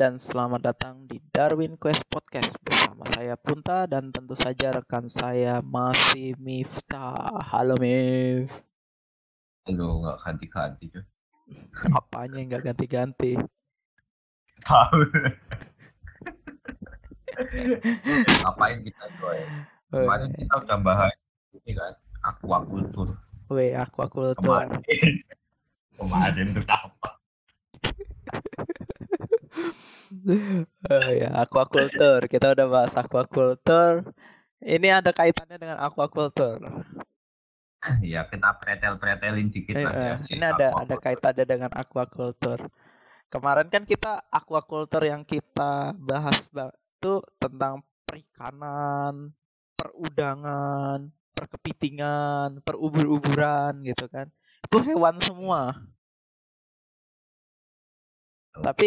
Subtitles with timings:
[0.00, 5.60] Dan selamat datang di Darwin Quest Podcast bersama saya Punta dan tentu saja rekan saya
[5.60, 7.36] masih Miftah.
[7.44, 8.48] Halo Mif.
[9.68, 11.04] Halo, nggak ganti-ganti cuy.
[12.00, 13.36] Apanya yang nggak ganti-ganti?
[14.64, 15.04] Tahu.
[18.40, 19.44] Ngapain kita coy?
[19.92, 21.12] Kemarin kita udah bahas
[21.52, 21.92] ini kan
[22.24, 23.20] aquaculture.
[23.52, 24.40] Weh, aquaculture.
[24.40, 24.80] Kemarin.
[25.92, 27.20] Kemarin itu apa?
[30.90, 32.24] Oh ya, aquaculture.
[32.32, 33.96] Kita udah bahas aquaculture.
[34.60, 36.60] Ini ada kaitannya dengan aquaculture.
[38.12, 40.12] Ya kita pretel-pretelin dikit Eh, lah ya.
[40.12, 42.62] eh, si ini ada ada kaitannya dengan aquaculture.
[43.32, 47.08] Kemarin kan kita aquaculture yang kita bahas ba- itu
[47.42, 47.74] tentang
[48.08, 49.14] perikanan,
[49.78, 50.98] perudangan,
[51.36, 54.26] perkepitingan, perubur-uburan gitu kan.
[54.66, 55.60] Itu hewan semua.
[58.64, 58.86] Tapi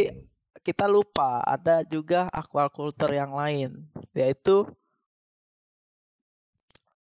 [0.64, 3.84] kita lupa ada juga aquaculture yang lain,
[4.16, 4.64] yaitu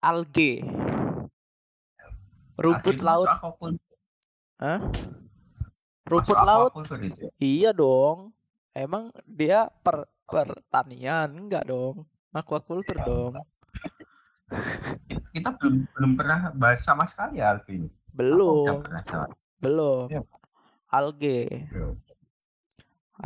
[0.02, 0.66] algae.
[2.58, 3.30] Rumput Tadi laut,
[4.62, 4.80] Hah?
[6.06, 6.72] Rumput laut
[7.18, 7.30] ya?
[7.38, 8.34] Iya dong.
[8.74, 12.06] Emang dia per pertanian enggak dong?
[12.34, 13.06] Aquaculture Ya.
[13.06, 13.34] dong.
[15.32, 17.88] Kita belum belum pernah bahas sama sekali ya Alvin.
[18.12, 18.84] Belum,
[19.64, 20.12] belum.
[20.12, 20.22] Iya.
[20.92, 21.96] Algae, Yo.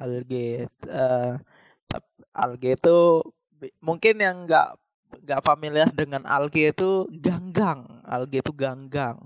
[0.04, 0.68] Algae.
[1.02, 1.34] eh
[1.90, 2.98] tap- algae itu
[3.88, 4.68] mungkin yang enggak
[5.22, 7.80] enggak familiar dengan algae itu ganggang.
[8.06, 9.18] Algae itu ganggang.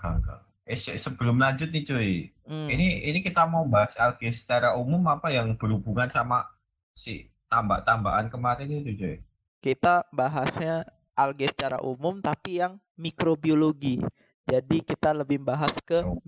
[0.00, 0.40] Enggak.
[0.70, 2.10] Eh se- sebelum lanjut nih cuy,
[2.46, 2.68] Hmm.
[2.70, 6.46] ini ini kita mau bahas algae secara umum apa yang berhubungan sama
[6.94, 9.16] si tambak-tambakan kemarin itu cuy?
[9.60, 10.86] Kita bahasnya
[11.18, 14.00] algae secara umum tapi yang mikrobiologi.
[14.48, 16.18] Jadi kita lebih bahas ke Oh.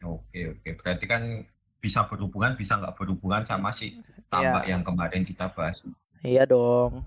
[0.00, 1.44] Oke oke, berarti kan
[1.80, 4.76] bisa berhubungan bisa nggak berhubungan sama si tambak Iya.
[4.76, 5.80] yang kemarin kita bahas.
[6.20, 7.04] Iya dong.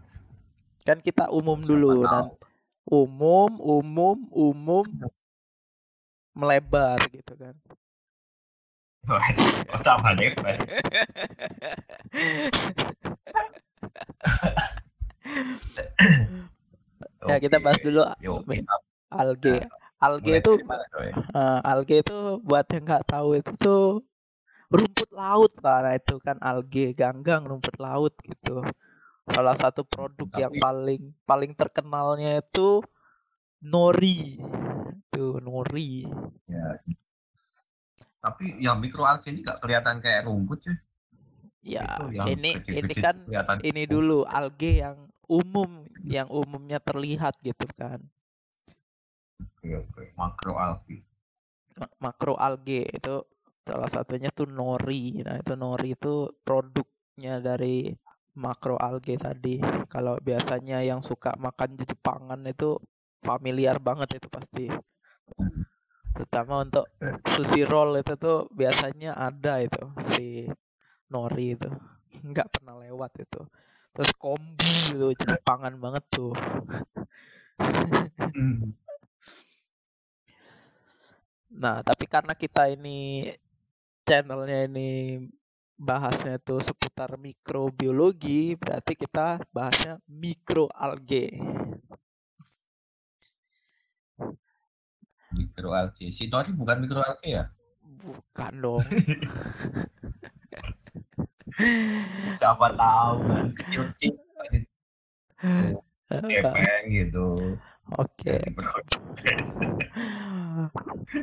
[0.85, 2.25] Kan kita umum Siapa dulu dan
[2.85, 4.85] umum, umum, umum
[6.33, 7.55] melebar gitu kan.
[9.09, 9.19] Oh,
[9.83, 10.57] tambah lebar.
[17.23, 18.63] Ya kita bahas dulu Yo, mi-
[20.03, 20.51] mulai itu
[21.33, 23.83] eh, algae itu buat yang nggak tahu itu tuh
[24.67, 25.79] rumput laut lah.
[25.85, 28.65] Nah, itu kan algae ganggang rumput laut gitu.
[29.29, 32.83] Salah satu produk yang Tapi- paling paling terkenalnya itu
[33.63, 34.41] nori.
[35.13, 36.03] Tuh, nori.
[36.49, 36.81] Ya.
[38.19, 40.75] Tapi yang mikroalgae ini nggak kelihatan kayak rumput cuy.
[41.63, 43.93] Ya, Itu yang ini ini kan kelihatan ini rumput.
[43.95, 44.97] dulu algae yang
[45.31, 48.03] umum yang umumnya terlihat gitu kan
[49.43, 50.03] Oke, oke.
[50.19, 50.97] Makroalgae.
[51.79, 53.15] Ma- makro algae itu
[53.67, 55.23] salah satunya tuh nori.
[55.25, 57.91] Nah itu nori itu produknya dari
[58.43, 59.55] makro algae tadi.
[59.93, 62.77] Kalau biasanya yang suka makan di Jepangan itu
[63.23, 64.65] familiar banget itu pasti.
[66.13, 66.85] Terutama untuk
[67.33, 69.81] sushi roll itu tuh biasanya ada itu
[70.13, 70.45] si
[71.13, 71.69] nori itu.
[72.29, 73.41] Nggak pernah lewat itu.
[73.93, 76.33] Terus kombu itu Jepangan banget tuh.
[78.33, 78.73] Hmm.
[81.53, 83.29] Nah, tapi karena kita ini
[84.03, 85.21] channelnya ini
[85.77, 91.37] bahasnya itu seputar mikrobiologi, berarti kita bahasnya mikroalgae.
[95.33, 96.09] Mikroalgae.
[96.13, 97.45] Si Nori bukan mikroalgae ya?
[97.81, 98.85] Bukan dong.
[102.41, 104.17] Siapa tahu kan kecil-kecil
[106.09, 107.57] kepeng gitu.
[107.99, 108.35] Oke.
[108.57, 109.61] Berproses.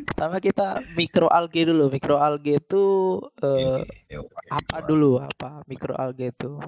[0.06, 1.90] Pertama kita mikroalgae dulu.
[1.90, 2.84] Mikroalgae itu
[3.42, 3.82] eh,
[4.50, 5.18] apa dulu?
[5.18, 6.60] Apa mikroalgae itu?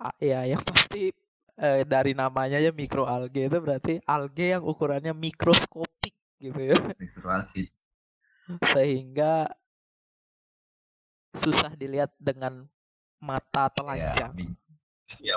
[0.00, 1.12] Ah, ya, yang pasti
[1.60, 6.78] eh, dari namanya aja mikroalgae itu berarti algae yang ukurannya mikroskopik gitu ya.
[8.72, 9.50] Sehingga
[11.36, 12.66] susah dilihat dengan
[13.20, 14.32] mata Ya, telanjang.
[15.20, 15.36] ya,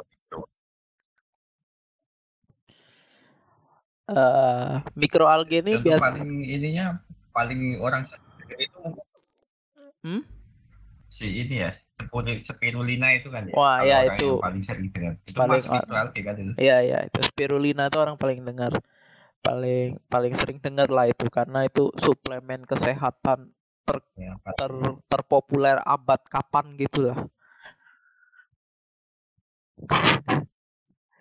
[4.14, 4.22] mikro.
[4.22, 6.86] Eh, mikroalgae ini biasa paling ininya
[7.34, 8.14] paling orang itu
[10.04, 10.20] Hmm?
[11.08, 14.28] si ini ya spiruli- spirulina itu kan ya Wah, Kalau ya, orang itu.
[14.28, 18.20] yang paling sering dengar itu Paling mikroalgae kan itu Iya iya itu spirulina itu orang
[18.20, 18.76] paling dengar
[19.44, 23.52] paling paling sering dengar lah itu karena itu suplemen kesehatan
[24.16, 24.72] ya, ter
[25.12, 27.18] terpopuler abad kapan gitu lah.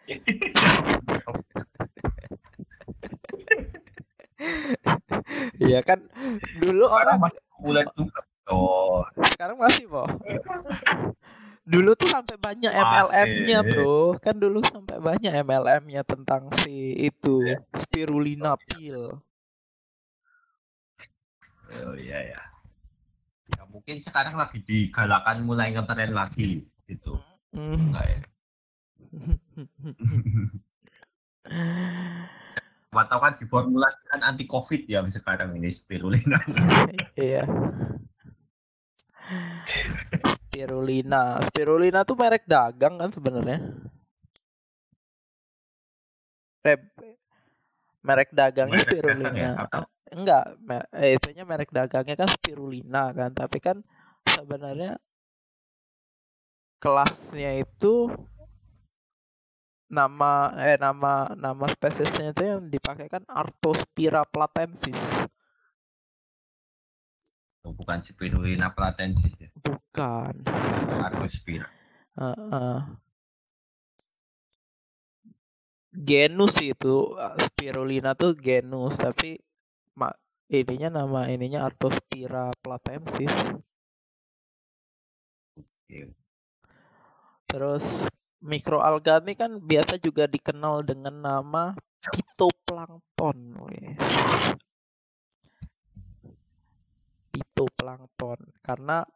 [5.62, 6.02] Iya kan
[6.58, 8.20] dulu orang masih populer juga.
[8.50, 10.02] Oh, sekarang masih po.
[11.62, 13.70] Dulu tuh sampai banyak MLM-nya Masih.
[13.70, 14.18] bro.
[14.18, 19.22] Kan dulu sampai banyak MLM-nya tentang si itu spirulina pil.
[21.72, 22.42] oh iya ya.
[23.54, 27.22] Ya mungkin sekarang lagi digalakan mulai ngetren lagi gitu.
[27.54, 27.78] Hmm.
[27.78, 28.18] Enggak ya?
[32.92, 36.36] Atau kan diformulasikan anti covid ya sekarang ini spirulina.
[37.16, 37.48] Iya.
[40.52, 41.40] Spirulina.
[41.48, 43.64] Spirulina tuh merek dagang kan sebenarnya.
[46.62, 46.76] Eh,
[48.04, 49.32] merek dagangnya Merek dagang spirulina.
[49.32, 49.52] ya?
[49.56, 50.44] Atau- Enggak,
[50.92, 53.80] eh, itunya merek dagangnya kan spirulina kan, tapi kan
[54.28, 55.00] sebenarnya
[56.76, 58.12] kelasnya itu
[59.92, 64.96] nama eh nama nama spesiesnya itu yang dipakai kan Artospira platensis.
[67.62, 69.52] Oh, bukan spirulina platensis ya.
[69.60, 70.48] Bukan.
[71.04, 71.68] Argospira.
[72.16, 72.78] Heeh.
[75.92, 79.36] Genus itu uh, spirulina tuh genus tapi
[79.92, 80.16] mak
[80.48, 83.60] ininya nama ininya Artospira platensis.
[87.44, 88.08] Terus
[88.42, 91.64] mikroalga ini kan biasa juga dikenal dengan nama
[92.02, 93.38] pitoplankton.
[93.62, 93.94] weh.
[97.30, 99.06] Pitoplankton karena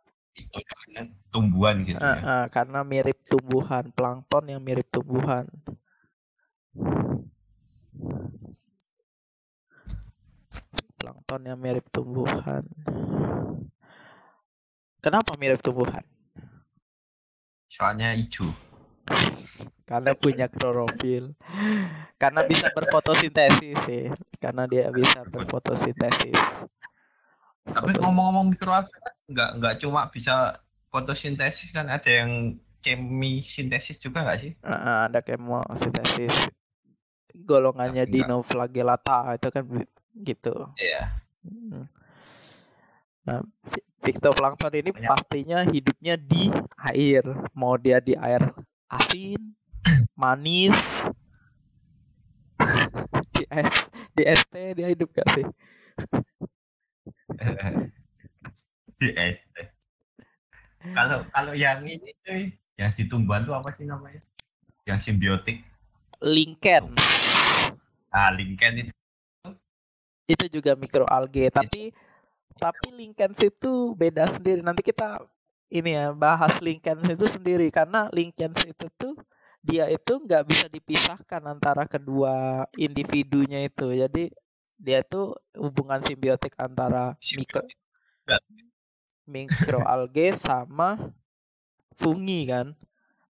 [1.34, 2.16] tumbuhan gitu ya.
[2.22, 5.44] eh, karena mirip tumbuhan, plankton yang mirip tumbuhan.
[10.96, 12.64] Plankton yang mirip tumbuhan.
[15.04, 16.02] Kenapa mirip tumbuhan?
[17.70, 18.48] Soalnya hijau.
[19.86, 21.34] Karena punya klorofil.
[22.18, 24.10] Karena bisa berfotosintesis sih.
[24.42, 26.34] Karena dia bisa berfotosintesis.
[27.66, 28.94] Tapi ngomong-ngomong mikroalga
[29.26, 34.52] nggak nggak cuma bisa fotosintesis kan ada yang kemisintesis juga nggak sih?
[34.54, 36.34] Eh, ada kemosintesis.
[37.34, 38.06] Golongannya.
[38.06, 39.64] Dinoflagellata itu kan
[40.22, 40.54] gitu.
[40.78, 41.14] Iya.
[41.46, 41.84] Mm.
[43.26, 45.10] Nah, fi- Phytoplankton ini Banyak.
[45.10, 46.46] pastinya hidupnya di
[46.78, 47.26] air.
[47.58, 48.54] Mau dia di air
[48.90, 49.54] asin,
[50.14, 50.74] manis,
[53.34, 53.68] di es,
[54.16, 55.46] di teh dia hidup gak sih?
[58.96, 59.66] Di teh.
[60.94, 64.22] Kalau kalau yang ini cuy, yang di tumbuhan tuh apa sih namanya?
[64.86, 65.60] Yang simbiotik.
[66.22, 66.94] Linken
[68.16, 68.92] Ah, lichen itu.
[70.26, 71.92] itu juga mikroalgae, tapi
[72.56, 74.64] tapi linkens itu beda sendiri.
[74.64, 75.20] Nanti kita
[75.72, 79.14] ini ya bahas linkens itu sendiri karena linkens itu tuh
[79.66, 83.90] dia itu nggak bisa dipisahkan antara kedua individunya itu.
[83.90, 84.30] Jadi
[84.78, 87.66] dia itu hubungan simbiotik antara mikro
[89.26, 91.10] mikroalgae sama
[91.98, 92.70] fungi kan.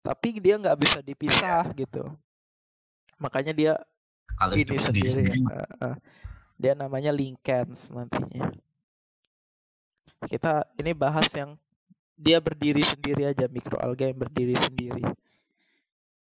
[0.02, 2.10] Tapi dia nggak bisa dipisah gitu.
[3.22, 3.72] Makanya dia
[4.34, 5.38] Kalau ini sendiri, sendiri-sendiri.
[5.78, 5.94] ya.
[6.58, 8.50] Dia namanya linkens nantinya
[10.26, 11.56] kita ini bahas yang
[12.14, 15.04] dia berdiri sendiri aja mikroalga yang berdiri sendiri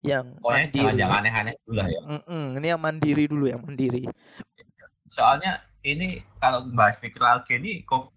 [0.01, 2.01] yang Pokoknya jangan mandiri yang aneh-aneh dulu lah ya.
[2.09, 4.05] Mm-mm, ini yang mandiri dulu yang mandiri
[5.11, 8.09] Soalnya ini kalau bahas mikroalga ini kok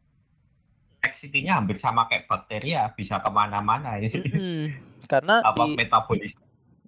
[1.03, 3.99] complexity-nya hampir sama kayak bakteri ya, bisa ke mana-mana.
[3.99, 4.07] ini.
[4.07, 4.61] Mm-mm,
[5.11, 6.33] karena Apa di metabolis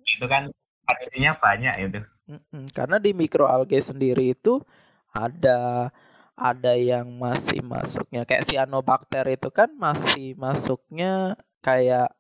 [0.08, 0.48] itu kan
[0.88, 2.00] artinya banyak itu.
[2.32, 4.64] mm-mm, karena di mikroalga sendiri itu
[5.12, 5.92] ada
[6.36, 12.12] ada yang masih masuknya kayak cyanobacter itu kan masih masuknya kayak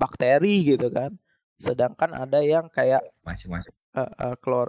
[0.00, 1.12] bakteri gitu kan
[1.60, 3.74] sedangkan ada yang kayak Masing-masing.
[3.96, 4.68] eh, eh, klor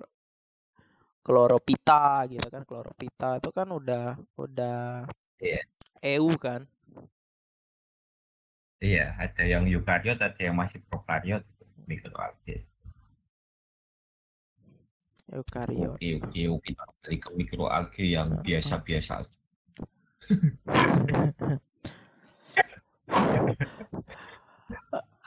[1.26, 4.06] kloropita gitu kan kloropita itu kan udah
[4.44, 5.06] udah
[5.40, 5.60] Iya.
[6.04, 6.62] EU kan
[8.88, 11.44] Iya, ada yang eukariot, ada yang masih prokariot
[11.90, 12.56] mikroalga.
[15.34, 16.70] Eukariot Oke, oke, oke.
[17.06, 19.26] Balik ke mikroalga yang biasa-biasa.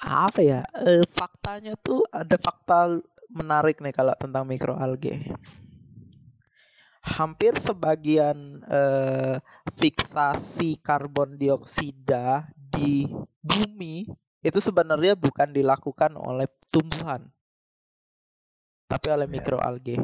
[0.03, 0.63] apa ya?
[0.83, 3.01] Eh, faktanya tuh ada fakta
[3.33, 5.33] menarik nih kalau tentang mikroalgae
[7.03, 9.43] hampir sebagian eh,
[9.75, 13.11] fiksasi karbon dioksida di
[13.43, 14.07] bumi
[14.43, 17.27] itu sebenarnya bukan dilakukan oleh tumbuhan
[18.93, 19.33] tapi oleh Ya.
[19.41, 19.97] mikroalgae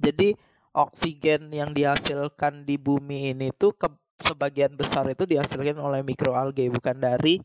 [0.00, 0.36] jadi
[0.72, 3.88] oksigen yang dihasilkan di bumi ini tuh ke
[4.20, 7.40] sebagian besar itu dihasilkan oleh mikroalgae bukan dari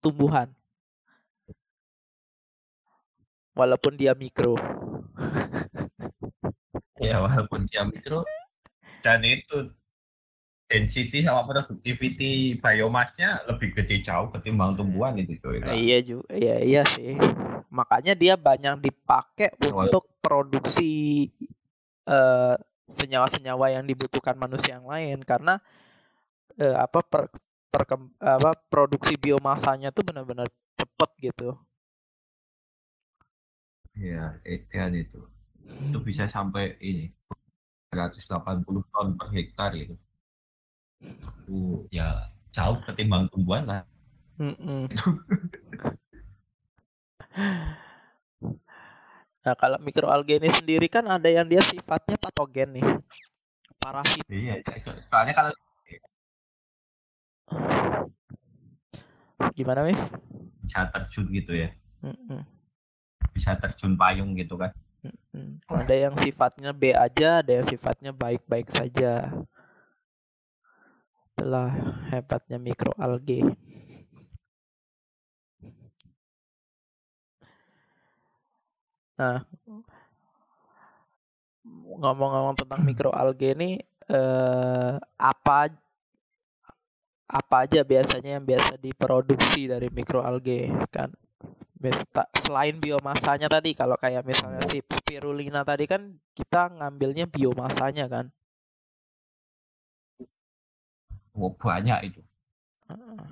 [0.00, 0.52] tumbuhan.
[3.54, 4.56] Walaupun dia mikro.
[7.04, 8.24] ya walaupun dia mikro
[9.04, 9.68] dan itu
[10.64, 15.60] density sama productivity biomasnya lebih gede jauh ketimbang tumbuhan itu coy.
[15.60, 17.14] Nah, iya juga, iya iya sih.
[17.68, 21.28] Makanya dia banyak dipakai untuk produksi
[22.08, 22.56] uh,
[22.88, 25.60] senyawa-senyawa yang dibutuhkan manusia yang lain karena
[26.60, 27.28] uh, apa per,
[27.68, 27.82] per
[28.20, 31.56] apa produksi biomasanya tuh benar-benar cepet gitu.
[33.94, 35.22] Iya, edan itu.
[35.64, 37.08] Itu bisa sampai ini
[37.94, 39.94] 180 ton per hektar itu.
[41.44, 43.82] Uh, ya jauh ketimbang tumbuhan lah.
[44.38, 44.82] Mm -mm.
[49.44, 52.86] nah kalau mikroalga ini sendiri kan ada yang dia sifatnya patogen nih,
[53.76, 54.24] parasit.
[54.30, 54.62] Iya,
[55.12, 55.52] soalnya kalau
[59.52, 59.98] gimana nih?
[60.64, 61.68] Bisa terjun gitu ya.
[63.36, 64.72] Bisa terjun payung gitu kan.
[65.68, 69.28] Ada yang sifatnya B aja, ada yang sifatnya baik-baik saja.
[71.34, 71.70] Itulah
[72.14, 73.42] hebatnya mikroalgae.
[79.18, 79.42] Nah,
[81.98, 83.70] ngomong-ngomong tentang mikroalgae ini
[84.06, 85.58] eh, apa
[87.24, 91.10] apa aja biasanya yang biasa diproduksi dari mikroalgae kan?
[92.44, 98.32] selain biomasanya tadi kalau kayak misalnya si spirulina tadi kan kita ngambilnya biomasanya kan
[101.34, 102.20] oh, banyak itu.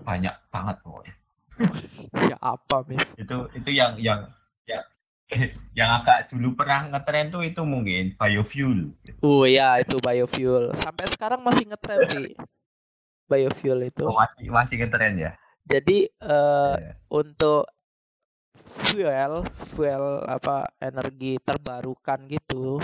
[0.02, 1.14] Banyak banget pokoknya.
[2.32, 4.24] Ya apa mis itu itu yang yang
[4.64, 4.80] ya
[5.78, 8.96] yang agak dulu pernah ngetren tuh itu mungkin biofuel.
[9.22, 10.72] Oh ya itu biofuel.
[10.74, 12.34] Sampai sekarang masih ngetren sih
[13.30, 14.04] biofuel itu.
[14.04, 15.32] Oh, masih masih ngetren ya?
[15.62, 16.96] Jadi uh, yeah.
[17.12, 17.70] untuk
[18.72, 22.80] fuel fuel apa energi terbarukan gitu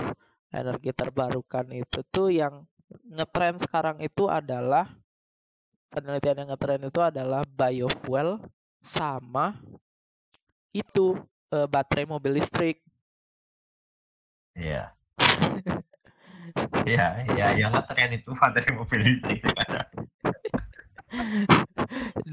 [0.53, 2.65] energi terbarukan itu tuh yang
[3.09, 4.89] ngetren sekarang itu adalah
[5.89, 8.37] penelitian yang ngetren itu adalah biofuel
[8.79, 9.57] sama
[10.69, 11.17] itu
[11.51, 12.79] uh, baterai mobil listrik.
[14.55, 14.93] Iya.
[16.81, 19.45] Iya, iya, yang ngetren itu baterai mobil listrik.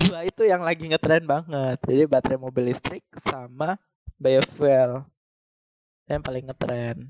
[0.01, 3.81] dua itu yang lagi ngetren banget jadi baterai mobil listrik sama
[4.21, 5.05] biofuel
[6.07, 7.09] yang paling ngetren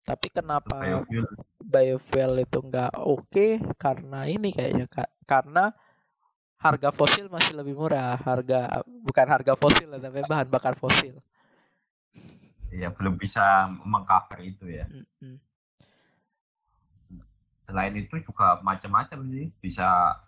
[0.00, 1.26] tapi kenapa biofuel,
[1.60, 3.28] biofuel itu nggak oke?
[3.28, 3.50] Okay?
[3.76, 5.10] karena ini kayaknya kak.
[5.28, 5.70] Karena
[6.60, 8.16] harga fosil masih lebih murah.
[8.18, 11.20] Harga bukan harga fosil tapi bahan bakar fosil.
[12.70, 14.86] Iya belum bisa mengcover itu ya.
[14.86, 15.36] Mm -hmm
[17.70, 19.46] selain itu juga macam-macam sih.
[19.62, 20.18] Bisa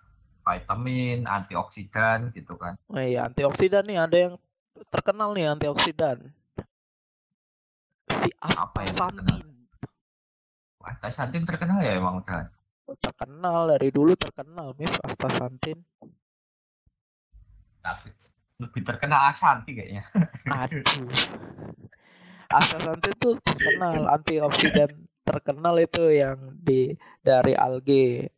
[0.46, 2.78] vitamin antioksidan gitu kan.
[2.86, 3.98] Oh iya antioksidan nih.
[3.98, 4.34] Ada yang
[4.94, 6.30] terkenal nih antioksidan.
[8.22, 9.51] Si astaxanthin
[10.84, 12.50] astaxanthin terkenal ya emang udah?
[13.00, 15.80] Terkenal dari dulu terkenal mis astaxanthin
[17.82, 18.14] tapi
[18.62, 20.06] lebih terkenal asanti kayaknya.
[20.46, 20.82] Aduh.
[22.46, 24.90] Astaxanthin tuh terkenal antioksidan
[25.26, 28.30] terkenal itu yang di dari algae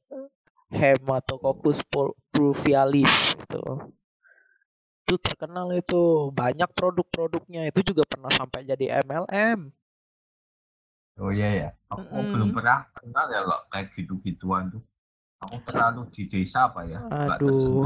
[0.73, 1.85] Hematococcus
[2.33, 3.65] pluvialis itu.
[5.05, 6.33] Itu terkenal itu.
[6.33, 7.69] Banyak produk-produknya.
[7.69, 9.71] Itu juga pernah sampai jadi MLM
[11.21, 12.31] oh iya ya aku mm.
[12.35, 14.83] belum pernah kenal ya kok kayak gitu-gituan tuh.
[15.45, 17.05] Aku terlalu di desa apa ya?
[17.05, 17.85] Aduh.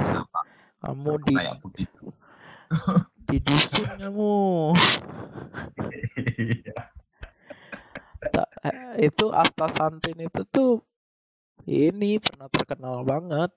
[0.78, 2.06] kamu di kayak begitu.
[3.28, 4.38] di dusun kamu.
[6.38, 6.78] Iya.
[8.98, 10.82] Itu astaxanthin itu tuh
[11.66, 13.50] ini pernah terkenal banget.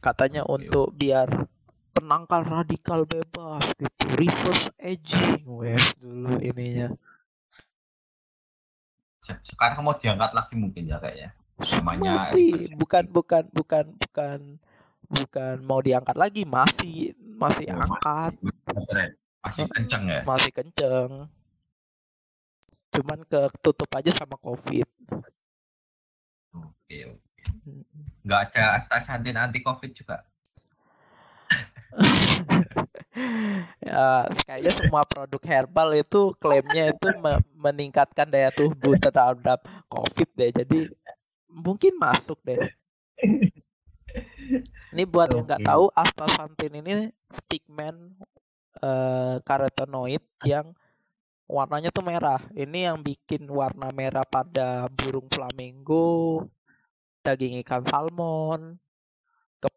[0.00, 1.28] Katanya untuk biar
[1.90, 6.94] penangkal radikal bebas gitu, reverse aging, wes dulu ininya.
[9.44, 11.30] Sekarang mau diangkat lagi mungkin ya kayaknya.
[11.60, 14.38] Namanya masih bukan bukan bukan bukan
[15.10, 18.32] bukan mau diangkat lagi masih masih oh, angkat.
[18.40, 19.06] masih,
[19.44, 20.20] masih kenceng ya.
[20.24, 21.10] masih kenceng.
[22.90, 24.88] Cuman ketutup aja sama covid.
[26.56, 27.42] Oke oke.
[28.24, 30.29] Nggak ada astaxanthin anti covid juga
[33.90, 40.50] ya kayaknya semua produk herbal itu klaimnya itu me meningkatkan daya tubuh terhadap covid deh
[40.54, 40.78] jadi
[41.50, 42.70] mungkin masuk deh
[44.94, 45.36] ini buat okay.
[45.38, 46.92] yang nggak tahu astaxanthin ini
[47.46, 48.14] pigmen
[48.82, 50.74] uh, karotenoid yang
[51.50, 52.38] warnanya tuh merah.
[52.54, 56.46] Ini yang bikin warna merah pada burung flamingo,
[57.26, 58.78] daging ikan salmon,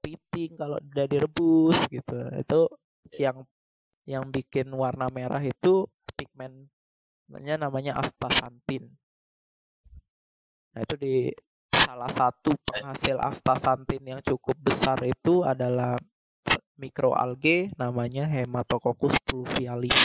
[0.04, 2.20] kepiting kalau udah direbus gitu.
[2.36, 2.68] Itu
[3.16, 3.48] yang
[4.04, 5.88] yang bikin warna merah itu
[6.20, 6.68] pigmen
[7.24, 8.92] sebenarnya namanya astaxanthin.
[10.76, 11.16] Nah, itu di
[11.72, 15.96] salah satu penghasil astaxanthin yang cukup besar itu adalah
[16.76, 19.96] mikroalge namanya Hematococcus pluvialis.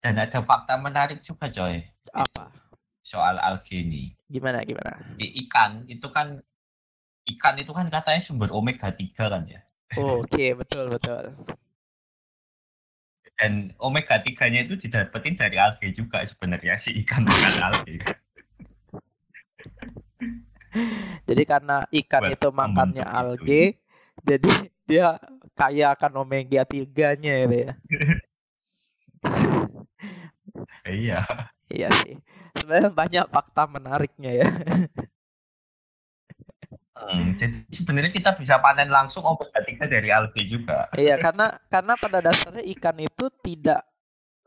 [0.00, 1.80] Dan ada fakta menarik juga, Coy.
[2.12, 2.52] Apa?
[3.00, 4.12] Soal alge ini.
[4.28, 4.96] Gimana gimana?
[5.16, 6.40] Di ikan itu kan
[7.36, 9.60] ikan itu kan katanya sumber omega 3 kan ya.
[9.98, 10.50] Oh, Oke, okay.
[10.54, 11.34] betul betul.
[13.40, 17.96] Dan omega 3-nya itu didapetin dari alge juga sebenarnya si ikan bukan alge.
[21.28, 23.58] jadi karena ikan Buat itu makannya itu.
[24.22, 24.52] jadi
[24.84, 25.06] dia
[25.56, 27.72] kaya akan omega 3-nya itu ya.
[30.86, 31.20] iya.
[31.70, 32.18] Iya sih.
[32.58, 34.48] Sebenarnya banyak fakta menariknya ya.
[37.00, 40.92] Hmm, jadi sebenarnya kita bisa panen langsung omega 3 dari algae juga.
[40.92, 43.88] Iya, karena karena pada dasarnya ikan itu tidak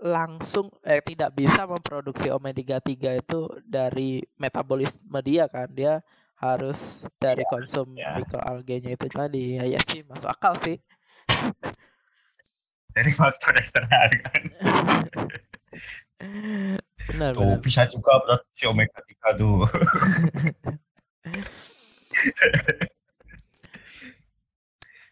[0.04, 5.66] langsung eh tidak bisa memproduksi omega 3 itu dari metabolisme dia kan.
[5.74, 6.06] Dia
[6.38, 8.14] harus dari ya, konsum ya.
[8.20, 9.58] mikroalgenya itu tadi.
[9.58, 10.78] Ya, ya sih masuk akal sih.
[12.94, 14.44] Dari faktor eksternal kan.
[17.10, 17.66] benar, tuh, benar.
[17.66, 19.66] bisa juga produksi omega 3 tuh.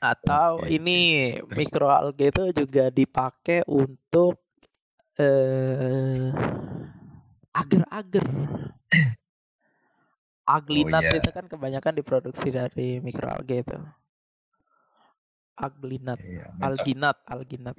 [0.01, 0.73] Atau Oke.
[0.73, 4.41] ini mikroalga itu juga dipakai untuk
[5.21, 6.33] eh
[7.53, 8.25] agar-agar.
[10.57, 11.19] Aglinat oh, yeah.
[11.21, 13.77] itu kan kebanyakan diproduksi dari mikroalga itu.
[15.53, 17.77] Aglinat, yeah, alginat, alginat.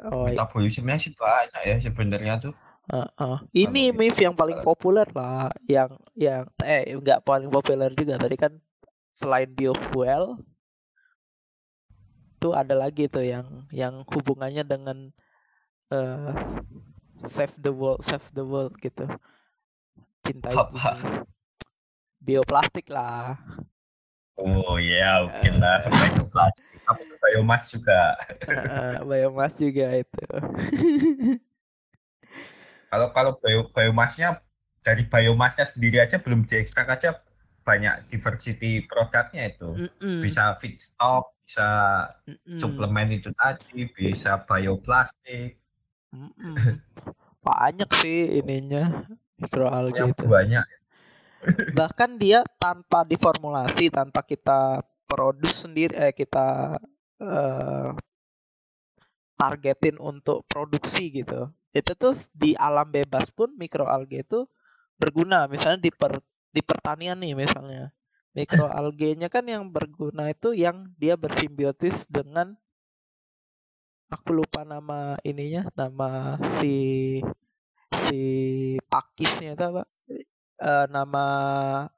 [0.00, 2.54] Oh, Metabolismenya sih banyak ya sebenarnya tuh.
[2.90, 3.38] Uh, uh.
[3.54, 8.58] Ini MIF yang paling populer lah, yang yang eh nggak paling populer juga tadi kan
[9.14, 10.42] selain biofuel
[12.42, 15.14] tuh ada lagi tuh yang yang hubungannya dengan
[15.94, 16.34] uh,
[17.30, 19.06] save the world, save the world gitu.
[20.26, 20.82] Cintai bumi.
[22.18, 23.38] Bioplastik lah.
[24.34, 26.66] Oh iya, oke okay lah, bioplastik.
[26.90, 28.18] Apa biomas juga.
[28.50, 30.26] uh, biomas juga itu.
[32.90, 34.42] Kalau kalau bio, biomasnya
[34.82, 37.22] dari biomasnya sendiri aja belum diekstrak aja
[37.62, 39.70] banyak diversity produknya itu.
[39.86, 40.18] Mm -mm.
[40.26, 41.68] Bisa feedstock, bisa
[42.26, 42.58] mm -mm.
[42.58, 45.54] suplemen itu tadi, bisa bioplastik.
[46.10, 46.54] Mm -mm.
[47.46, 49.06] Banyak sih ininya
[49.38, 50.26] mikroalga itu.
[50.26, 50.66] Banyak.
[51.78, 56.76] Bahkan dia tanpa diformulasi, tanpa kita produce sendiri, eh kita
[57.22, 57.90] uh,
[59.40, 64.46] targetin untuk produksi gitu itu tuh di alam bebas pun mikroalga itu
[64.98, 65.46] berguna.
[65.46, 66.18] Misalnya di per,
[66.50, 67.94] di pertanian nih misalnya.
[68.30, 72.54] Mikroalgenya kan yang berguna itu yang dia bersimbiotis dengan
[74.06, 77.18] aku lupa nama ininya nama si
[78.06, 78.22] si
[78.86, 79.82] pakisnya itu apa?
[80.62, 81.24] E, nama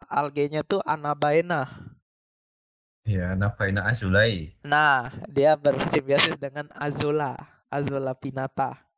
[0.09, 1.69] algenya tuh anabaena.
[3.05, 4.57] Ya anabaena azulai.
[4.65, 7.37] Nah dia bersimbiosis dengan azula
[7.69, 8.92] azula pinata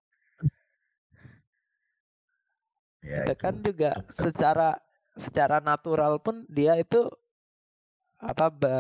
[3.05, 4.81] ya, itu kan juga secara
[5.15, 7.07] secara natural pun dia itu
[8.19, 8.75] apa be,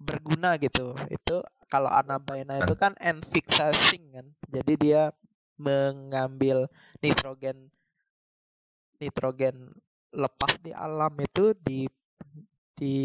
[0.00, 0.96] berguna gitu.
[1.12, 4.26] Itu kalau anabaena itu kan end fixing kan.
[4.48, 5.12] Jadi dia
[5.56, 6.68] mengambil
[7.00, 7.68] nitrogen
[9.00, 9.76] nitrogen
[10.12, 11.84] lepas di alam itu di
[12.76, 12.96] di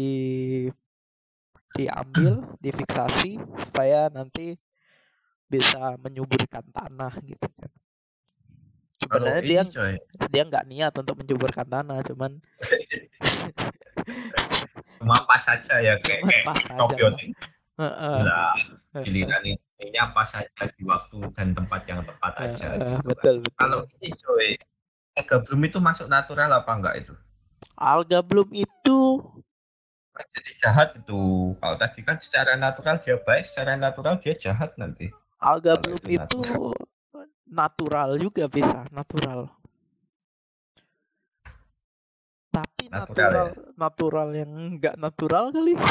[1.72, 4.56] diambil difiksasi supaya nanti
[5.48, 7.72] bisa menyuburkan tanah gitu kan
[9.12, 9.94] sebenarnya dia coy.
[10.32, 12.32] dia nggak niat untuk mencuburkan tanah cuman
[15.02, 16.44] cuma pas saja ya kayak kayak
[16.78, 17.34] probiotik
[17.76, 18.54] lah
[19.02, 19.42] giliran
[19.82, 22.78] ini apa saja di waktu dan tempat yang tepat aja.
[22.78, 23.58] uh, uh, betul, betul.
[23.58, 24.54] Kalau ini coy
[25.18, 27.14] alga bloom itu masuk natural apa enggak itu?
[27.74, 29.00] Alga bloom itu
[30.12, 31.56] jadi jahat itu.
[31.56, 35.08] Kalau tadi kan secara natural dia baik secara natural dia jahat nanti.
[35.42, 36.70] Alga bloom itu, itu
[37.52, 39.52] natural juga bisa natural.
[42.48, 43.72] Tapi natural natural, ya?
[43.76, 45.76] natural yang enggak natural kali.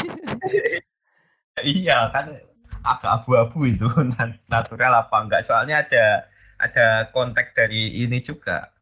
[1.60, 2.32] Iya kan
[2.80, 3.84] agak abu-abu itu
[4.52, 6.24] natural apa enggak soalnya ada
[6.56, 8.72] ada konteks dari ini juga.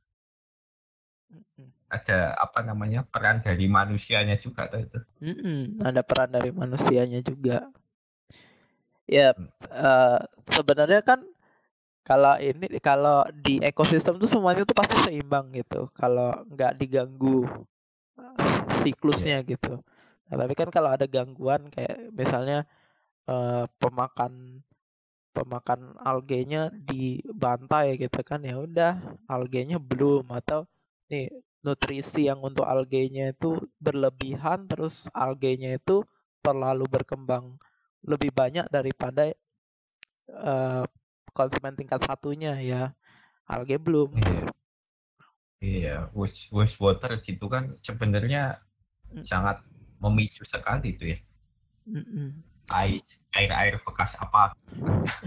[1.90, 4.99] Ada apa namanya peran dari manusianya juga tuh itu?
[5.19, 7.66] Mm -mm, ada peran dari manusianya juga.
[9.11, 9.35] Ya
[9.75, 11.27] uh, sebenarnya kan
[12.11, 15.87] kalau ini kalau di ekosistem tuh semuanya tuh pasti seimbang gitu.
[15.94, 17.46] Kalau nggak diganggu
[18.83, 19.46] siklusnya yeah.
[19.46, 19.79] gitu.
[20.27, 22.66] Nah, tapi kan kalau ada gangguan kayak misalnya
[23.31, 24.59] uh, pemakan
[25.31, 28.99] pemakan algenya dibantai gitu kan ya udah
[29.31, 30.35] algenya belum.
[30.35, 30.66] Atau
[31.14, 31.31] nih
[31.62, 36.03] nutrisi yang untuk algenya itu berlebihan terus algenya itu
[36.42, 37.55] terlalu berkembang
[38.03, 39.31] lebih banyak daripada
[40.35, 40.83] uh,
[41.33, 42.93] konsumen tingkat satunya ya.
[43.47, 44.14] Alge belum.
[44.14, 44.43] Iya.
[45.61, 48.64] Iya waste waste water gitu kan sebenarnya
[49.12, 49.29] mm.
[49.29, 49.61] sangat
[50.01, 51.19] memicu sekali itu ya.
[51.85, 52.29] Mm -mm.
[52.73, 53.05] air
[53.37, 54.57] air air bekas apa.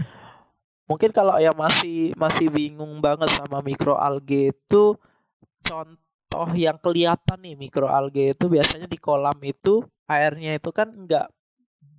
[0.90, 4.98] Mungkin kalau yang masih masih bingung banget sama mikroalge itu
[5.64, 11.32] contoh yang kelihatan nih mikroalge itu biasanya di kolam itu airnya itu kan nggak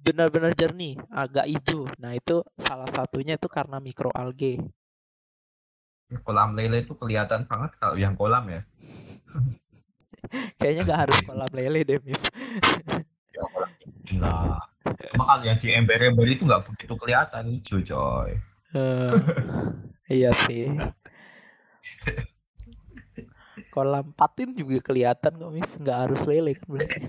[0.06, 4.62] benar-benar jernih agak hijau nah itu salah satunya itu karena mikroalge
[6.22, 8.62] kolam lele itu kelihatan banget kalau yang kolam ya
[10.62, 12.22] kayaknya nggak harus kolam lele deh Mif.
[13.34, 13.74] ya kolam
[14.22, 14.62] lah
[15.42, 18.32] yang di ember-ember itu nggak begitu kelihatan hijau coy.
[18.76, 19.12] Uh,
[20.12, 20.70] iya sih.
[23.74, 25.72] Kolam patin juga kelihatan kok, Mif.
[25.82, 27.02] Nggak harus lele kan berarti.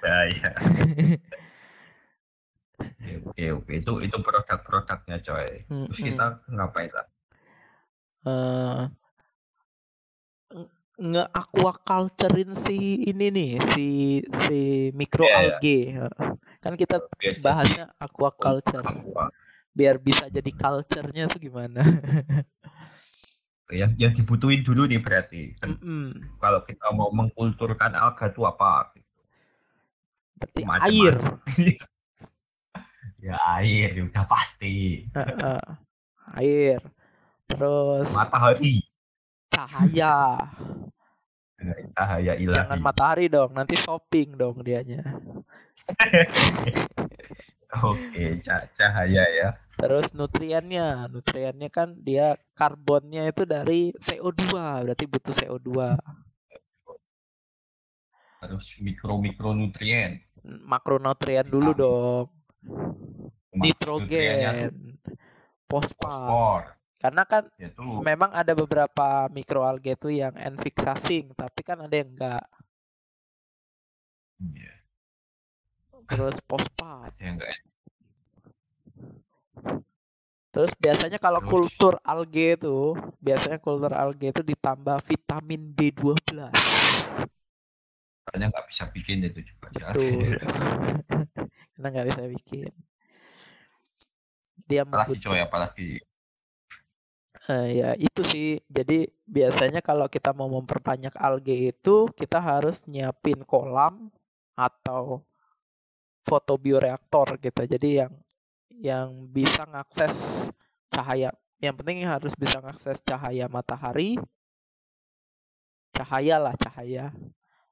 [0.00, 0.50] Ya, iya.
[3.40, 5.48] Oke, oke, Itu itu produk-produknya coy.
[5.64, 7.06] Terus kita ngapain lah?
[8.20, 8.84] Uh,
[11.00, 15.96] nge-aquaculturein si ini nih si si mikroalge.
[15.96, 16.36] Yeah, yeah.
[16.60, 18.84] Kan kita biar bahasnya aquaculture.
[19.72, 21.80] Biar bisa jadi culture-nya tuh gimana?
[23.72, 25.56] yang yang dibutuhin dulu nih berarti.
[25.56, 26.36] Kan, mm -mm.
[26.44, 28.92] Kalau kita mau mengkulturkan alga itu apa?
[30.36, 31.16] Berarti Macam air.
[33.20, 35.06] ya air, ya udah pasti.
[35.12, 35.64] Uh, uh,
[36.40, 36.80] air.
[37.46, 38.84] Terus matahari.
[39.50, 40.46] Cahaya
[41.94, 42.56] cahaya ilahi.
[42.56, 45.04] Jangan matahari dong, nanti shopping dong dianya.
[47.86, 48.42] Oke,
[48.74, 49.48] cahaya ya.
[49.80, 54.52] Terus nutriennya, nutriennya kan dia karbonnya itu dari CO2,
[54.84, 55.70] berarti butuh CO2.
[58.40, 60.20] Terus mikro-mikronutrien.
[60.44, 62.26] Makronutrien dulu dong.
[63.50, 64.72] Nitrogen,
[65.66, 66.76] fosfor.
[67.00, 67.80] Karena kan itu.
[68.04, 72.44] memang ada beberapa mikroalga itu yang enfiksasing, tapi kan ada yang enggak.
[74.40, 74.76] Yeah.
[76.04, 77.16] Terus fosfat.
[77.16, 77.56] enggak.
[80.50, 81.50] Terus biasanya kalau Terus.
[81.50, 86.50] kultur alge itu, biasanya kultur alge itu ditambah vitamin B12.
[88.30, 89.66] Karena nggak bisa bikin itu juga.
[89.74, 90.38] Betul.
[91.74, 92.72] Karena nggak bisa bikin.
[94.70, 95.90] Dia apalagi coy, apalagi
[97.48, 98.60] Uh, ya itu sih.
[98.68, 104.12] Jadi biasanya kalau kita mau memperbanyak alge itu kita harus nyiapin kolam
[104.52, 105.24] atau
[106.28, 107.64] fotobioreaktor gitu.
[107.64, 108.12] Jadi yang
[108.76, 110.46] yang bisa ngakses
[110.92, 111.32] cahaya.
[111.64, 114.20] Yang penting harus bisa ngakses cahaya matahari.
[115.96, 117.08] Cahaya lah cahaya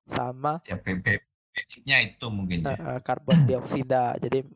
[0.08, 0.76] sama ya
[1.58, 2.78] basicnya itu mungkin ya.
[2.78, 4.14] Uh, karbon dioksida.
[4.22, 4.46] Jadi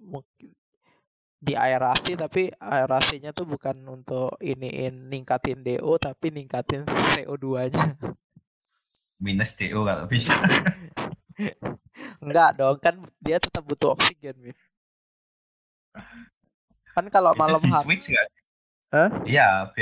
[1.42, 7.98] di aerasi tapi aerasinya tuh bukan untuk iniin ningkatin DO tapi ningkatin CO2-nya.
[9.18, 10.38] Minus DO kalau bisa.
[12.22, 14.58] Enggak dong, kan dia tetap butuh oksigen, Mif.
[16.94, 17.82] Kan kalau malam hari.
[17.82, 18.28] switch enggak?
[18.92, 19.10] Huh?
[19.26, 19.72] Iya,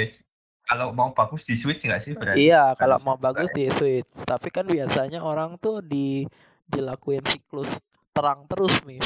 [0.70, 2.46] kalau mau bagus di switch enggak sih berarti?
[2.46, 4.22] Iya, kalau mau bagus di switch.
[4.22, 6.22] Tapi kan biasanya orang tuh di
[6.70, 7.82] dilakuin siklus
[8.14, 9.02] terang terus, Mif.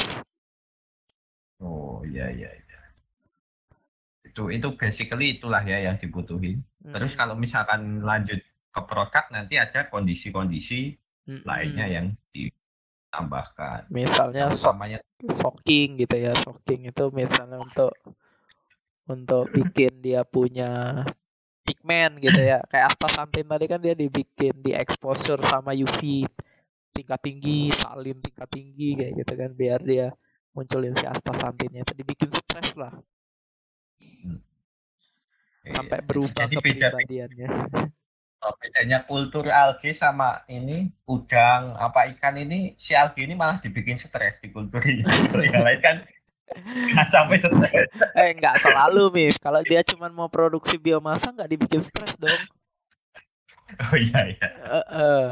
[1.57, 2.79] Oh iya iya iya.
[4.21, 6.61] Itu itu basically itulah ya yang dibutuhin.
[6.85, 6.93] Hmm.
[6.93, 10.93] Terus kalau misalkan lanjut ke produk nanti ada kondisi-kondisi
[11.25, 11.41] hmm.
[11.49, 13.89] lainnya yang ditambahkan.
[13.89, 16.37] Misalnya samanya soaking gitu ya.
[16.37, 17.89] Soaking itu misalnya untuk
[19.09, 21.01] untuk bikin dia punya
[21.65, 22.61] pigmen gitu ya.
[22.69, 26.29] Kayak astaxanthin tadi kan dia dibikin di exposure sama UV
[26.95, 30.15] tingkat tinggi, salin tingkat tinggi kayak gitu kan biar dia
[30.55, 32.95] munculin si astaxanthinnya itu dibikin stres lah
[33.99, 34.39] hmm.
[35.67, 36.07] sampai iya.
[36.07, 37.49] berubah Jadi kepribadiannya
[38.39, 43.99] oh, bedanya kultur alge sama ini udang apa ikan ini si alge ini malah dibikin
[43.99, 45.03] stres di kultur ini
[45.51, 45.95] yang lain kan
[46.93, 47.89] nggak sampai stres
[48.21, 52.37] eh nggak selalu Mif kalau dia cuma mau produksi biomasa nggak dibikin stres dong
[53.65, 54.49] Oh iya iya.
[54.61, 55.29] Uh, uh,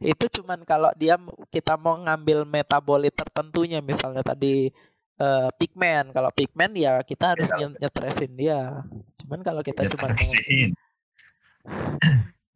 [0.00, 1.20] itu cuman kalau dia
[1.52, 4.72] kita mau ngambil metabolit tertentunya misalnya tadi
[5.20, 6.08] uh, pigmen.
[6.08, 8.88] Kalau pigmen ya kita harus ya, nyetresin dia.
[9.20, 10.16] Cuman kalau kita cuma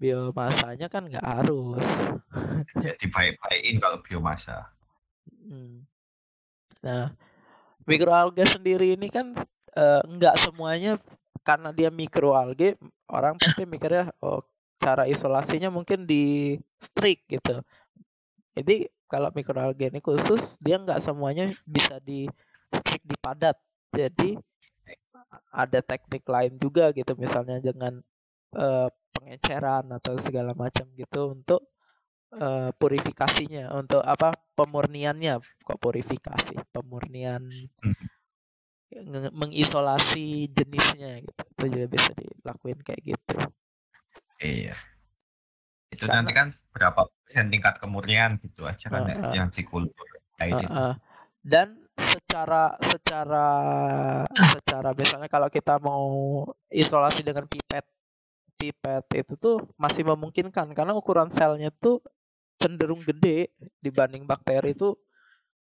[0.01, 1.85] biomasanya kan nggak harus.
[2.81, 4.73] ya dibaik-baikin kalau biomasa.
[5.45, 5.85] Hmm.
[6.83, 7.15] Nah,
[7.89, 9.35] mikroalga sendiri ini kan
[9.79, 10.99] uh, nggak semuanya
[11.43, 12.79] karena dia mikroalge
[13.11, 14.47] orang pasti mikirnya oh
[14.79, 17.63] cara isolasinya mungkin di strict gitu.
[18.53, 22.27] Jadi kalau mikroalge ini khusus dia nggak semuanya bisa di
[22.73, 23.57] strict di padat
[23.93, 24.41] jadi
[25.53, 28.01] ada teknik lain juga gitu misalnya dengan
[28.57, 31.72] uh, pengeceran atau segala macam gitu untuk
[32.37, 35.41] uh, purifikasinya untuk apa pemurniannya.
[35.65, 36.57] Kok purifikasi?
[36.73, 37.43] Pemurnian
[37.83, 39.33] hmm.
[39.33, 41.43] mengisolasi jenisnya gitu.
[41.57, 43.37] Itu juga bisa dilakuin kayak gitu.
[44.41, 44.77] Iya.
[45.93, 50.09] Itu Karena, nanti kan berapa persen tingkat kemurnian gitu aja kan uh, uh, yang dikultur
[50.41, 50.95] uh, uh,
[51.45, 53.49] dan secara secara
[54.33, 56.09] secara misalnya kalau kita mau
[56.73, 57.85] isolasi dengan pipet
[58.63, 60.71] pipet itu tuh masih memungkinkan.
[60.71, 61.99] Karena ukuran selnya tuh
[62.63, 63.51] cenderung gede
[63.83, 64.95] dibanding bakteri itu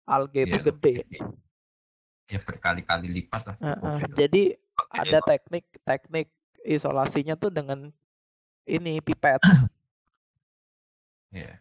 [0.04, 0.94] alge itu ya, gede.
[2.28, 3.56] Ya berkali-kali lipat lah.
[3.58, 4.54] Uh, uh, jadi
[4.92, 6.28] ada teknik teknik
[6.62, 7.88] isolasinya tuh dengan
[8.68, 9.40] ini pipet.
[11.32, 11.56] ya.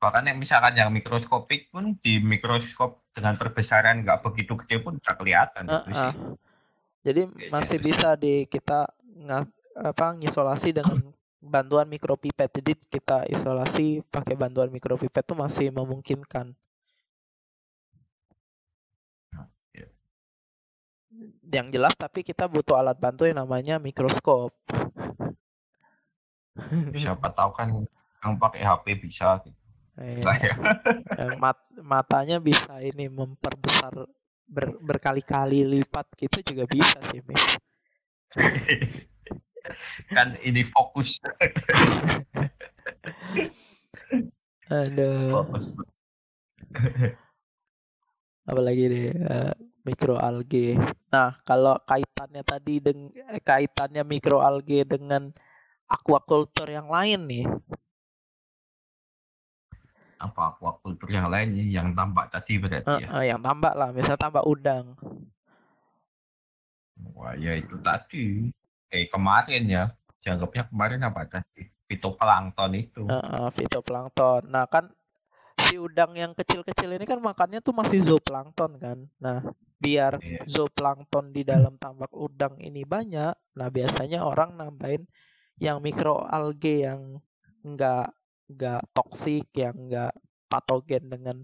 [0.00, 5.12] Bahkan yang misalkan yang mikroskopik pun di mikroskop dengan perbesaran nggak begitu gede pun bisa
[5.16, 5.84] kelihatan uh, uh.
[5.84, 6.12] sih.
[7.00, 9.44] Jadi ya, masih bisa di kita nggak
[9.80, 11.00] apa ngisolasi dengan
[11.40, 12.52] bantuan mikropipet.
[12.52, 16.52] Jadi kita isolasi pakai bantuan mikropipet itu masih memungkinkan.
[19.72, 19.88] Ya.
[21.48, 24.52] Yang jelas tapi kita butuh alat bantu yang namanya mikroskop.
[26.92, 27.68] Siapa tahu kan
[28.20, 29.56] yang pakai HP bisa gitu.
[30.00, 30.24] Eh,
[31.36, 33.92] mat matanya bisa ini memperbesar
[34.48, 37.44] ber berkali-kali lipat gitu juga bisa sih, Mis.
[40.16, 41.20] kan ini fokus
[44.70, 45.34] Aduh.
[45.34, 45.74] Fokus.
[48.46, 50.78] Apalagi deh uh, mikroalge.
[51.10, 55.34] Nah, kalau kaitannya tadi dengan eh, kaitannya mikroalge dengan
[55.90, 57.46] aquaculture yang lain nih.
[60.22, 63.08] Apa aquaculture yang lain nih yang tambak tadi berarti uh, ya?
[63.10, 64.94] Uh, yang tambak lah, misal tambak udang.
[67.18, 68.54] Wah, ya itu tadi
[68.90, 69.84] eh kemarin ya
[70.20, 73.02] dianggapnya kemarin apa tadi fitoplankton itu.
[73.06, 74.90] Uh, fitoplankton nah kan
[75.60, 78.98] si udang yang kecil-kecil ini kan makannya tuh masih zooplankton kan?
[79.22, 79.42] Nah
[79.80, 80.44] biar yeah.
[80.44, 85.08] zooplankton di dalam tambak udang ini banyak nah biasanya orang nambahin
[85.56, 87.16] yang mikroalge yang
[87.64, 88.12] enggak
[88.52, 90.12] enggak toksik yang enggak
[90.52, 91.36] patogen dengan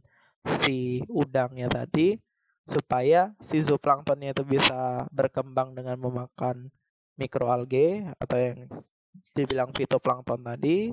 [0.61, 2.21] si udangnya tadi
[2.69, 6.69] supaya si zooplanktonnya itu bisa berkembang dengan memakan
[7.17, 8.59] mikroalge atau yang
[9.33, 10.93] dibilang fitoplankton tadi,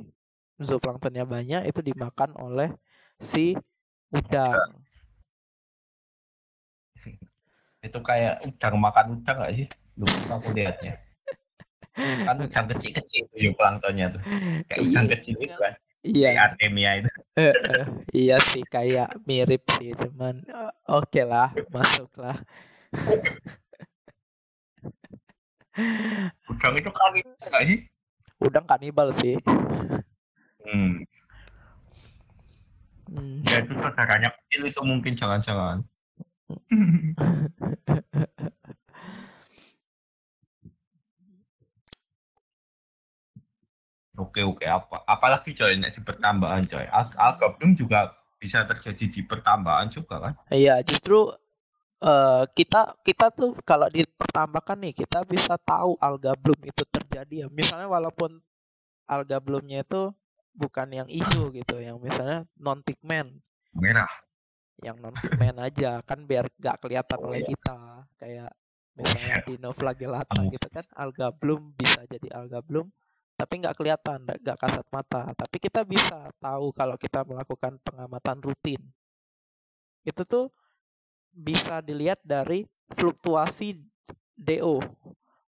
[0.60, 2.72] zooplanktonnya banyak itu dimakan oleh
[3.20, 3.56] si
[4.12, 4.56] udang.
[7.84, 9.68] Itu kayak udang makan udang gak sih?
[10.00, 10.96] Lupa aku lihatnya.
[12.26, 14.22] kan udang kecil-kecil zooplanktonnya tuh.
[14.72, 15.74] Kayak iya, udang kecil itu kan.
[16.04, 16.30] Iya.
[16.32, 17.10] Kayak Artemia itu.
[18.12, 20.44] Iya sih kayak mirip sih cuman
[20.88, 22.36] oke okay lah masuklah.
[26.50, 27.80] Udang itu kanibal nggak sih?
[28.38, 29.36] Udang kanibal sih.
[30.64, 31.02] Hmm.
[33.10, 33.42] hmm.
[33.46, 35.82] Ya itu saudaranya kecil itu mungkin jangan-jangan.
[44.14, 46.86] Oke oke apa apalagi coy di pertambahan coy.
[46.86, 50.34] Al Algabung juga bisa terjadi di pertambahan juga kan?
[50.54, 51.34] Iya justru
[52.04, 57.48] uh, kita kita tuh kalau di pertambakan nih kita bisa tahu alga bloom itu terjadi
[57.48, 57.48] ya.
[57.50, 58.44] Misalnya walaupun
[59.08, 60.12] alga bloomnya itu
[60.54, 63.40] bukan yang hijau gitu, yang misalnya non pigment.
[63.74, 64.12] Merah.
[64.84, 67.50] Yang non pigment aja kan biar gak kelihatan oh, oleh iya.
[67.50, 67.78] kita.
[68.20, 68.52] Kayak
[68.94, 70.52] misalnya oh, dinoflagellata oh.
[70.54, 72.94] gitu kan alga bloom bisa jadi alga bloom
[73.34, 75.34] tapi nggak kelihatan, nggak kasat mata.
[75.34, 78.80] Tapi kita bisa tahu kalau kita melakukan pengamatan rutin.
[80.06, 80.54] Itu tuh
[81.34, 83.82] bisa dilihat dari fluktuasi
[84.38, 84.80] DO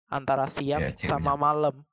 [0.08, 1.84] antara siang ya, sama malam.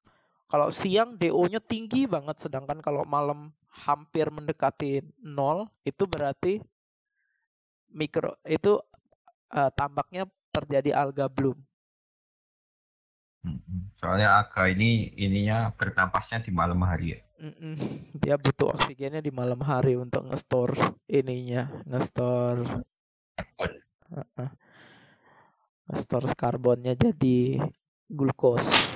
[0.48, 6.60] Kalau siang DO-nya tinggi banget, sedangkan kalau malam hampir mendekati nol, itu berarti
[7.92, 8.80] mikro itu
[9.56, 11.56] uh, tambaknya terjadi alga bloom.
[13.98, 17.20] Soalnya alga ini ininya bernapasnya di malam hari ya.
[17.42, 17.74] Mm-mm.
[18.22, 20.78] Dia butuh oksigennya di malam hari untuk ngestor
[21.10, 22.84] ininya, ngestor
[24.16, 24.52] uh,
[25.92, 27.60] Stor karbonnya jadi
[28.08, 28.92] glukos.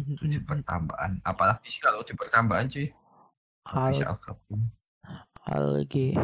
[0.00, 1.18] di pertambahan.
[1.26, 2.88] Apalagi sih kalau di pertambahan sih?
[3.70, 3.94] Al
[5.50, 6.14] alge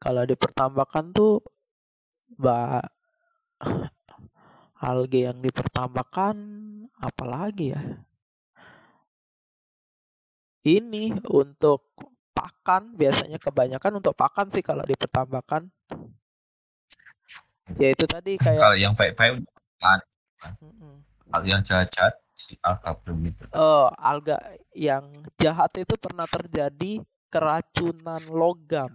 [0.00, 1.44] kalau di pertambakan tuh
[2.40, 2.80] bah
[4.80, 6.36] alge yang dipertambakan
[7.00, 7.82] apalagi ya?
[10.60, 11.96] Ini untuk
[12.30, 15.68] pakan biasanya kebanyakan untuk pakan sih kalau dipertambakan
[17.78, 19.42] ya itu tadi kayak kalau yang baik-baik
[19.78, 19.98] pakan
[21.30, 23.44] kalau yang jahat si alga belum itu.
[23.52, 24.40] Oh alga
[24.72, 25.04] yang
[25.36, 28.90] jahat itu pernah terjadi keracunan logam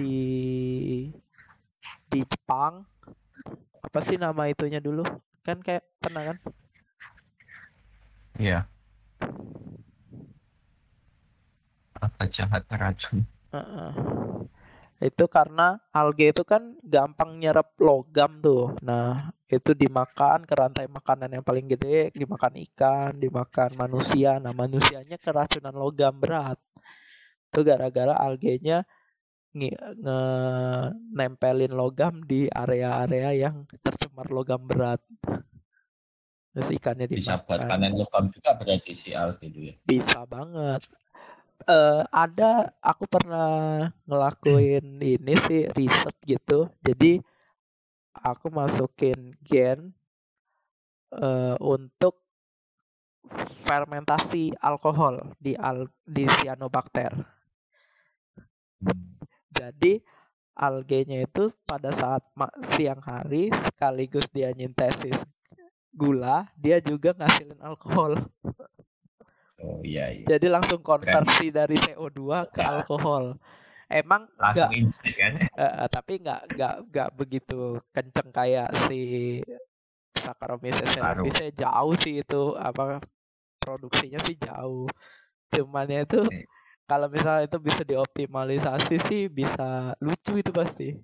[0.00, 1.12] di
[2.08, 2.88] di Jepang.
[3.84, 5.04] Apa sih nama itunya dulu?
[5.44, 6.36] Kan kayak pernah kan?
[8.40, 8.66] Iya
[11.98, 13.90] apa jahat racun uh -uh.
[14.98, 21.38] itu karena alge itu kan gampang nyerap logam tuh nah itu dimakan ke rantai makanan
[21.38, 26.58] yang paling gede dimakan ikan dimakan manusia nah manusianya keracunan logam berat
[27.48, 28.84] itu gara-gara algenya
[29.56, 29.72] nge,
[31.16, 35.00] nempelin logam di area-area yang tercemar logam berat.
[36.52, 37.22] Terus ikannya dimakan.
[37.22, 39.74] Bisa buat panen logam juga berarti si alge itu ya.
[39.86, 40.84] Bisa banget.
[41.66, 46.70] Uh, ada aku pernah ngelakuin ini sih riset gitu.
[46.78, 47.18] Jadi
[48.14, 49.90] aku masukin gen
[51.12, 52.22] uh, untuk
[53.66, 57.12] fermentasi alkohol di al di cyanobacter.
[59.52, 59.98] Jadi
[60.54, 62.22] algenya itu pada saat
[62.74, 65.26] siang hari sekaligus dia nyintesis
[65.90, 68.18] gula, dia juga ngasilin alkohol.
[69.58, 70.26] Oh iya, iya.
[70.26, 71.56] Jadi langsung konversi Keren.
[71.56, 72.20] dari CO2
[72.54, 72.78] ke ya.
[72.78, 73.38] alkohol.
[73.88, 75.32] Emang langsung instan kan?
[75.56, 79.00] Uh, tapi nggak nggak nggak begitu kenceng kayak si
[80.12, 83.00] Saccharomyces cerevisiae jauh sih itu apa
[83.58, 84.86] produksinya sih jauh.
[85.48, 86.44] Cuman ya itu iya
[86.88, 90.96] kalau misalnya itu bisa dioptimalisasi sih bisa lucu itu pasti.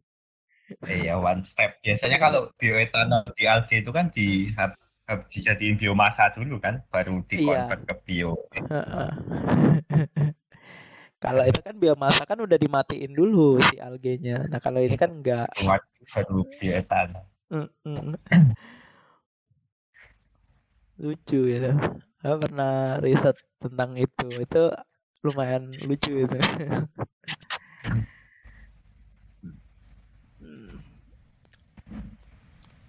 [0.89, 1.77] Iya one step.
[1.85, 4.49] Biasanya kalau bioetanol di algae itu kan di
[5.05, 7.89] dijadiin biomasa dulu kan, baru dikonvert iya.
[7.93, 8.33] ke bio.
[11.25, 14.45] kalau itu kan biomasa kan udah dimatiin dulu si algenya.
[14.49, 15.49] Nah kalau ini kan enggak.
[16.13, 17.25] Baru bioetanol.
[21.01, 21.73] Lucu ya.
[22.25, 24.29] Saya pernah riset tentang itu.
[24.41, 24.73] Itu
[25.25, 26.37] lumayan lucu itu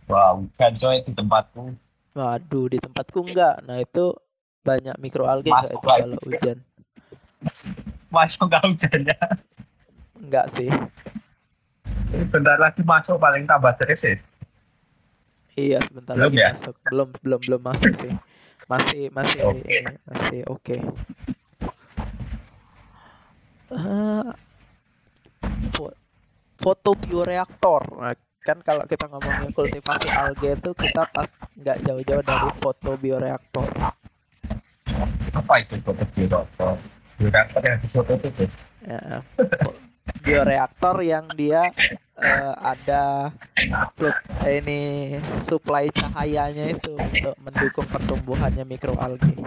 [0.06, 1.74] Wow, kan coy di tempatku.
[2.16, 3.62] Waduh, di tempatku enggak.
[3.68, 4.16] Nah, itu
[4.64, 6.58] banyak mikroalga enggak itu kalau hujan.
[8.10, 9.18] Masuk enggak hujannya?
[10.18, 10.72] Enggak sih.
[12.32, 14.16] Bentar lagi masuk paling tambah terus ya?
[15.56, 16.52] Iya, sebentar belum lagi ya?
[16.56, 16.76] masuk.
[16.88, 18.14] Belum belum belum masuk sih.
[18.66, 19.84] Masih masih okay.
[20.08, 20.64] masih oke.
[20.64, 20.80] Okay
[23.76, 24.32] uh,
[26.60, 27.82] foto bioreaktor.
[28.00, 31.26] Nah, kan kalau kita ngomongin kultivasi algae itu kita pas
[31.58, 33.68] nggak jauh-jauh dari foto bioreaktor.
[35.34, 36.78] Apa itu foto bioreaktor?
[37.18, 38.46] Bioreaktor yang foto itu?
[38.86, 39.02] Ya,
[40.22, 41.74] bioreaktor yang dia
[42.22, 43.34] uh, ada
[44.46, 49.42] ini supply cahayanya itu untuk mendukung pertumbuhannya mikroalgae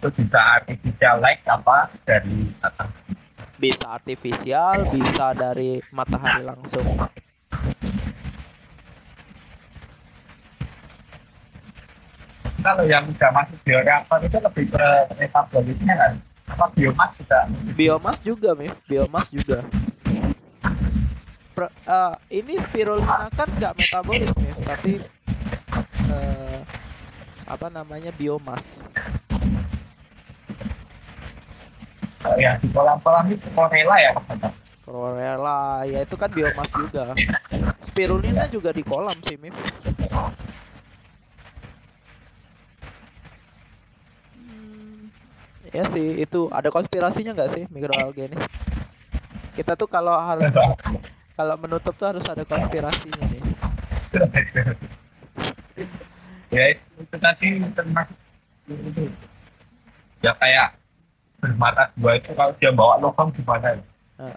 [0.00, 3.19] itu bisa artificial light apa dari matahari
[3.60, 6.96] bisa artifisial bisa dari matahari langsung.
[12.60, 14.88] Kalau yang sudah masuk bioreaktor itu lebih ke
[15.20, 16.12] metabolisnya kan?
[16.48, 17.38] Apa biomas juga?
[17.76, 19.58] Biomas juga nih biomas juga.
[21.52, 24.92] Pro, uh, ini spirulina kan nggak metabolis nih tapi
[26.08, 26.58] uh,
[27.44, 28.80] apa namanya biomas
[32.36, 34.12] ya di kolam-kolam itu chlorella ya
[34.84, 37.14] chlorella ya itu kan biomas juga.
[37.86, 39.54] Spirulina juga di kolam sih Mif.
[44.34, 45.08] Hmm,
[45.70, 48.36] ya sih itu ada konspirasinya nggak sih mikroalga ini
[49.54, 50.50] kita tuh kalau harus
[51.38, 53.42] kalau menutup tuh harus ada konspirasinya nih.
[56.50, 58.18] Ya itu tadi termasuk
[60.18, 60.79] ya kayak
[61.40, 63.80] bermata dua itu kalau dia bawa lubang gimana
[64.20, 64.34] uh.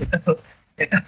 [0.00, 0.32] itu
[0.80, 0.98] itu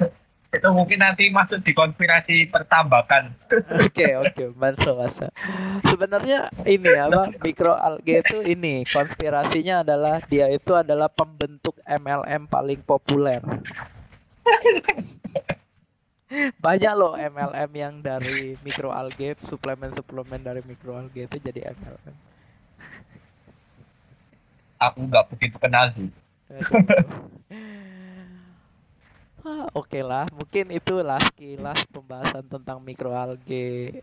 [0.56, 3.34] itu mungkin nanti masuk di konspirasi pertambakan.
[3.76, 5.30] Oke oke, masuk masuk.
[5.84, 13.44] Sebenarnya ini apa mikroalgae itu ini konspirasinya adalah dia itu adalah pembentuk MLM paling populer.
[16.58, 22.25] Banyak loh MLM yang dari mikroalgae, suplemen-suplemen dari mikroalgae itu jadi MLM
[24.76, 26.08] aku nggak begitu kenal sih
[29.46, 33.98] ah, Oke okay lah, mungkin itulah sekilas pembahasan tentang mikroalge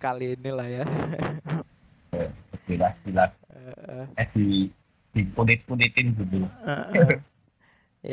[0.00, 0.84] kali ini lah ya.
[2.52, 3.32] Sekilas, sekilas.
[4.16, 4.72] Eh di
[5.12, 6.48] di punit-punitin dulu.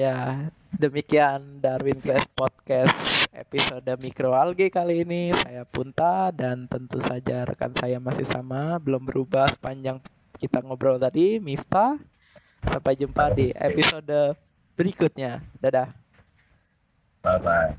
[0.03, 5.35] ya, demikian Darwin Class Podcast episode mikroalge kali ini.
[5.35, 9.99] Saya Punta dan tentu saja rekan saya masih sama, belum berubah sepanjang
[10.43, 11.95] kita ngobrol tadi, Mifta.
[12.67, 14.35] Sampai jumpa di episode
[14.75, 15.39] berikutnya.
[15.63, 15.87] Dadah.
[17.23, 17.71] Bye bye.